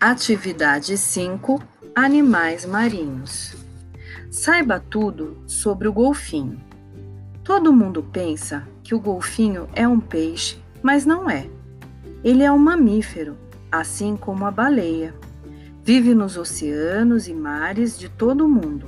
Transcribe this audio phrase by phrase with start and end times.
[0.00, 1.60] Atividade 5
[1.92, 3.56] Animais marinhos.
[4.30, 6.60] Saiba tudo sobre o golfinho.
[7.42, 11.50] Todo mundo pensa que o golfinho é um peixe, mas não é.
[12.22, 13.36] Ele é um mamífero,
[13.72, 15.12] assim como a baleia.
[15.82, 18.86] Vive nos oceanos e mares de todo o mundo,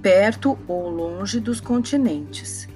[0.00, 2.66] perto ou longe dos continentes.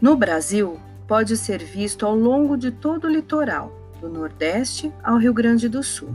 [0.00, 5.34] No Brasil, pode ser visto ao longo de todo o litoral, do Nordeste ao Rio
[5.34, 6.14] Grande do Sul.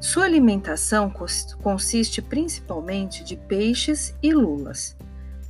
[0.00, 1.12] Sua alimentação
[1.62, 4.96] consiste principalmente de peixes e lulas.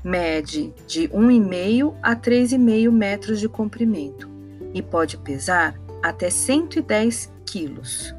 [0.04, 4.30] Mede de 1,5 a 3,5 metros de comprimento
[4.72, 8.14] e pode pesar até 110 quilos.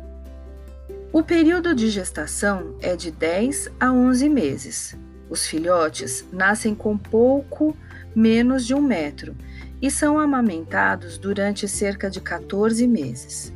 [1.14, 4.98] O período de gestação é de 10 a 11 meses.
[5.30, 7.76] Os filhotes nascem com pouco
[8.14, 9.36] menos de um metro
[9.82, 13.54] e são amamentados durante cerca de 14 meses.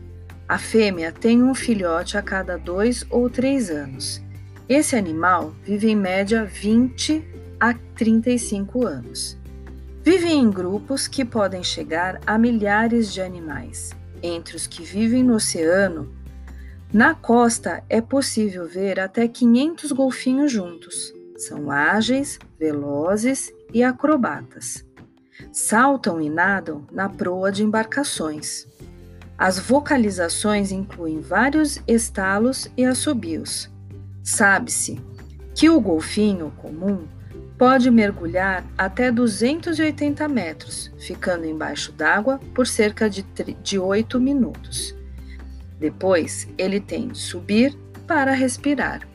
[0.47, 4.21] A fêmea tem um filhote a cada dois ou três anos.
[4.67, 7.23] Esse animal vive em média 20
[7.59, 9.37] a 35 anos.
[10.03, 13.91] Vivem em grupos que podem chegar a milhares de animais.
[14.23, 16.11] Entre os que vivem no oceano,
[16.93, 21.13] na costa é possível ver até 500 golfinhos juntos.
[21.37, 24.85] São ágeis, velozes e acrobatas.
[25.51, 28.67] Saltam e nadam na proa de embarcações.
[29.41, 33.71] As vocalizações incluem vários estalos e assobios.
[34.21, 35.01] Sabe-se
[35.55, 37.07] que o golfinho comum
[37.57, 43.25] pode mergulhar até 280 metros, ficando embaixo d'água por cerca de,
[43.63, 44.95] de 8 minutos.
[45.79, 49.10] Depois, ele tem de subir para respirar.